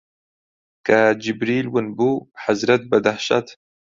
[0.85, 3.47] کە جیبریل ون بوو، حەزرەت بە دەهشەت